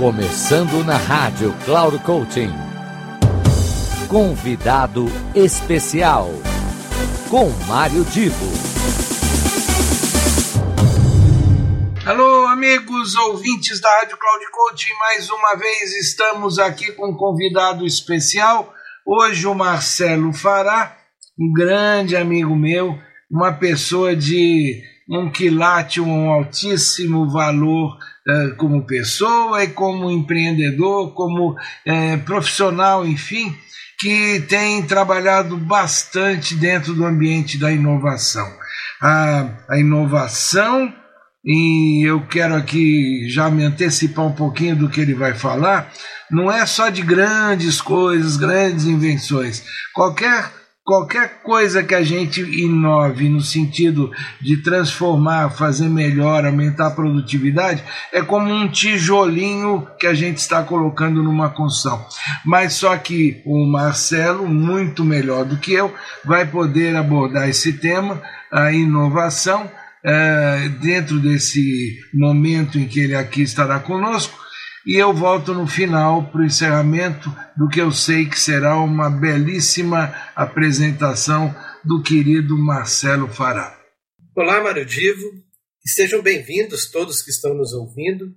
[0.00, 2.48] Começando na rádio Cloud Coaching.
[4.08, 5.04] Convidado
[5.34, 6.30] especial
[7.28, 8.46] com Mário Divo.
[12.06, 17.84] Alô, amigos ouvintes da Rádio Cloud Coaching, mais uma vez estamos aqui com um convidado
[17.84, 18.72] especial.
[19.04, 20.96] Hoje o Marcelo Fará,
[21.38, 22.98] um grande amigo meu,
[23.30, 27.98] uma pessoa de um quilate, um altíssimo valor
[28.56, 31.56] como pessoa e como empreendedor, como
[32.24, 33.52] profissional, enfim,
[33.98, 38.46] que tem trabalhado bastante dentro do ambiente da inovação.
[39.02, 40.94] A, a inovação,
[41.44, 45.92] e eu quero aqui já me antecipar um pouquinho do que ele vai falar,
[46.30, 49.64] não é só de grandes coisas, grandes invenções.
[49.92, 50.59] Qualquer
[50.90, 57.84] qualquer coisa que a gente inove no sentido de transformar, fazer melhor, aumentar a produtividade,
[58.12, 62.04] é como um tijolinho que a gente está colocando numa construção.
[62.44, 68.20] Mas só que o Marcelo, muito melhor do que eu, vai poder abordar esse tema,
[68.50, 69.70] a inovação,
[70.80, 74.36] dentro desse momento em que ele aqui estará conosco,
[74.86, 79.10] e eu volto no final para o encerramento do que eu sei que será uma
[79.10, 83.78] belíssima apresentação do querido Marcelo Fará.
[84.34, 85.30] Olá, Mário Divo.
[85.84, 88.34] Estejam bem-vindos todos que estão nos ouvindo.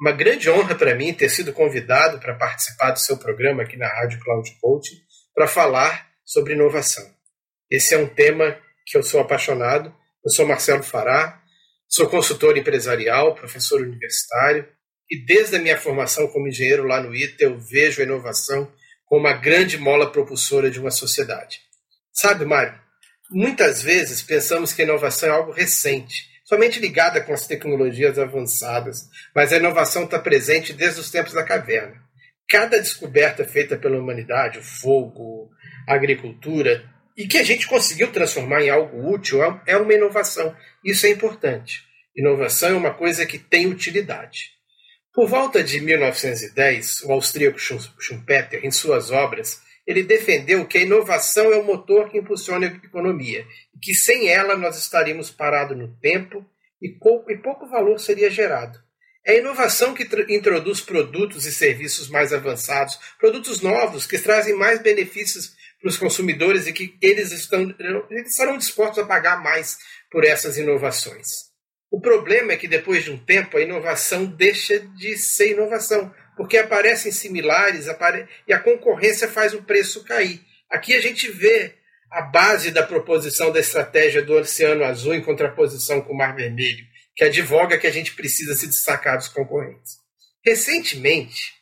[0.00, 3.88] Uma grande honra para mim ter sido convidado para participar do seu programa aqui na
[3.88, 4.96] Rádio Cloud Coaching
[5.34, 7.04] para falar sobre inovação.
[7.70, 9.94] Esse é um tema que eu sou apaixonado.
[10.24, 11.42] Eu sou Marcelo Fará,
[11.88, 14.66] sou consultor empresarial, professor universitário,
[15.10, 18.70] e desde a minha formação como engenheiro lá no ITA, eu vejo a inovação
[19.04, 21.60] como uma grande mola propulsora de uma sociedade.
[22.12, 22.78] Sabe, Mário,
[23.28, 29.08] muitas vezes pensamos que a inovação é algo recente, somente ligada com as tecnologias avançadas,
[29.34, 32.00] mas a inovação está presente desde os tempos da caverna.
[32.48, 35.50] Cada descoberta feita pela humanidade, o fogo,
[35.88, 36.84] a agricultura,
[37.16, 40.54] e que a gente conseguiu transformar em algo útil, é uma inovação.
[40.84, 41.82] Isso é importante.
[42.16, 44.59] Inovação é uma coisa que tem utilidade.
[45.12, 51.52] Por volta de 1910, o austríaco Schumpeter, em suas obras, ele defendeu que a inovação
[51.52, 53.44] é o motor que impulsiona a economia
[53.74, 56.46] e que sem ela nós estaríamos parados no tempo
[56.80, 58.78] e pouco, e pouco valor seria gerado.
[59.26, 64.80] É a inovação que introduz produtos e serviços mais avançados, produtos novos que trazem mais
[64.80, 67.74] benefícios para os consumidores e que eles, estão,
[68.10, 69.76] eles estarão dispostos a pagar mais
[70.10, 71.49] por essas inovações.
[71.90, 76.56] O problema é que depois de um tempo a inovação deixa de ser inovação, porque
[76.56, 78.28] aparecem similares apare...
[78.46, 80.40] e a concorrência faz o preço cair.
[80.70, 81.74] Aqui a gente vê
[82.10, 86.84] a base da proposição da estratégia do Oceano Azul em contraposição com o Mar Vermelho,
[87.16, 89.94] que advoga que a gente precisa se destacar dos concorrentes.
[90.44, 91.54] Recentemente,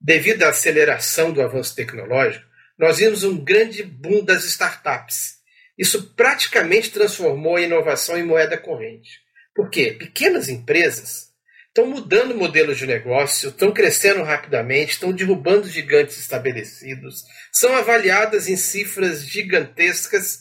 [0.00, 2.44] devido à aceleração do avanço tecnológico,
[2.78, 5.34] nós vimos um grande boom das startups.
[5.76, 9.23] Isso praticamente transformou a inovação em moeda corrente.
[9.54, 9.92] Por quê?
[9.92, 11.32] Pequenas empresas
[11.68, 18.56] estão mudando modelos de negócio, estão crescendo rapidamente, estão derrubando gigantes estabelecidos, são avaliadas em
[18.56, 20.40] cifras gigantescas,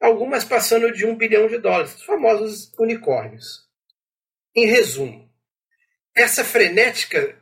[0.00, 3.62] algumas passando de um bilhão de dólares, os famosos unicórnios.
[4.54, 5.30] Em resumo,
[6.14, 7.36] essa frenética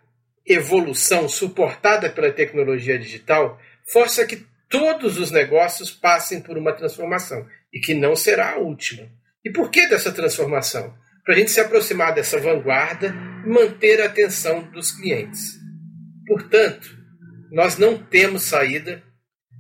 [0.47, 3.61] evolução suportada pela tecnologia digital
[3.93, 9.09] força que todos os negócios passem por uma transformação e que não será a última.
[9.45, 10.95] E por que dessa transformação?
[11.31, 13.15] Para a gente se aproximar dessa vanguarda
[13.47, 15.61] e manter a atenção dos clientes.
[16.27, 16.99] Portanto,
[17.53, 19.01] nós não temos saída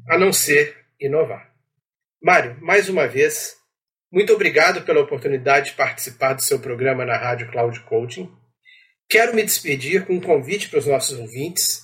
[0.08, 1.48] a não ser inovar.
[2.20, 3.54] Mário, mais uma vez,
[4.10, 8.28] muito obrigado pela oportunidade de participar do seu programa na Rádio Cloud Coaching.
[9.08, 11.82] Quero me despedir com um convite para os nossos ouvintes.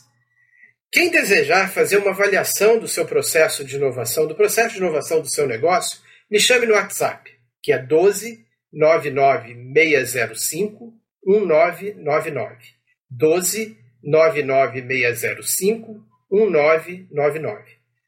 [0.90, 5.30] Quem desejar fazer uma avaliação do seu processo de inovação, do processo de inovação do
[5.30, 7.30] seu negócio, me chame no WhatsApp,
[7.62, 8.45] que é 12
[8.76, 10.92] 99605
[11.24, 12.76] 1999.
[13.10, 17.64] 12 99605 1999.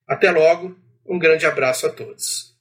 [0.07, 0.77] Até logo,
[1.07, 2.55] um grande abraço a todos.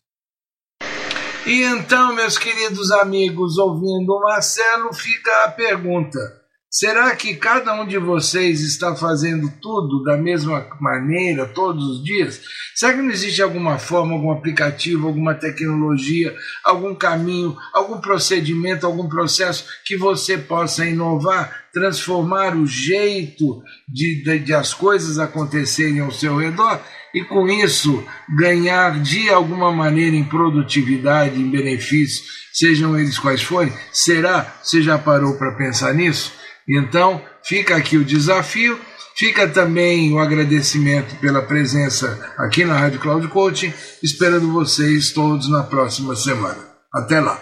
[1.46, 6.37] E então, meus queridos amigos, ouvindo o Marcelo, fica a pergunta:
[6.70, 12.42] será que cada um de vocês está fazendo tudo da mesma maneira todos os dias?
[12.76, 19.10] Será que não existe alguma forma, algum aplicativo, alguma tecnologia, algum caminho, algum procedimento, algum
[19.10, 26.12] processo que você possa inovar, transformar o jeito de, de, de as coisas acontecerem ao
[26.12, 26.82] seu redor?
[27.14, 28.04] e com isso
[28.38, 32.24] ganhar de alguma maneira em produtividade, em benefício,
[32.54, 33.74] sejam eles quais forem?
[33.92, 34.56] Será?
[34.62, 36.34] Você já parou para pensar nisso?
[36.70, 38.80] Então, fica aqui o desafio,
[39.16, 43.74] fica também o agradecimento pela presença aqui na Rádio Cloud Coaching,
[44.04, 46.68] esperando vocês todos na próxima semana.
[46.94, 47.42] Até lá.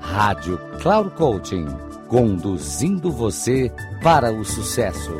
[0.00, 1.66] Rádio Cloud Coaching,
[2.08, 3.72] conduzindo você
[4.02, 5.12] para o sucesso.